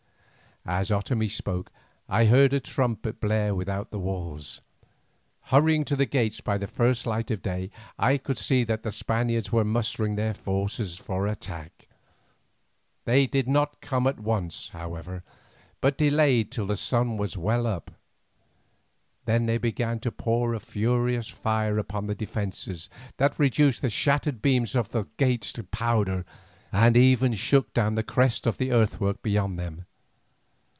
As 0.63 0.91
Otomie 0.91 1.27
spoke 1.27 1.71
I 2.07 2.25
heard 2.25 2.53
a 2.53 2.59
trumpet 2.59 3.19
blare 3.19 3.55
without 3.55 3.89
the 3.89 3.97
walls. 3.97 4.61
Hurrying 5.45 5.83
to 5.85 5.95
the 5.95 6.05
gates 6.05 6.39
by 6.39 6.59
the 6.59 6.67
first 6.67 7.07
light 7.07 7.31
of 7.31 7.41
day, 7.41 7.71
I 7.97 8.19
could 8.19 8.37
see 8.37 8.63
that 8.65 8.83
the 8.83 8.91
Spaniards 8.91 9.51
were 9.51 9.63
mustering 9.63 10.17
their 10.17 10.35
forces 10.35 10.97
for 10.99 11.25
attack. 11.25 11.87
They 13.05 13.25
did 13.25 13.47
not 13.47 13.81
come 13.81 14.05
at 14.05 14.19
once, 14.19 14.69
however, 14.69 15.23
but 15.81 15.97
delayed 15.97 16.51
till 16.51 16.67
the 16.67 16.77
sun 16.77 17.17
was 17.17 17.35
well 17.35 17.65
up. 17.65 17.89
Then 19.25 19.47
they 19.47 19.57
began 19.57 19.99
to 20.01 20.11
pour 20.11 20.53
a 20.53 20.59
furious 20.59 21.27
fire 21.27 21.79
upon 21.79 22.07
our 22.07 22.13
defences, 22.13 22.87
that 23.17 23.39
reduced 23.39 23.81
the 23.81 23.89
shattered 23.89 24.43
beams 24.43 24.75
of 24.75 24.89
the 24.89 25.07
gates 25.17 25.51
to 25.53 25.63
powder, 25.63 26.23
and 26.71 26.95
even 26.95 27.33
shook 27.33 27.73
down 27.73 27.95
the 27.95 28.03
crest 28.03 28.45
of 28.45 28.59
the 28.59 28.71
earthwork 28.71 29.23
beyond 29.23 29.57
them. 29.57 29.87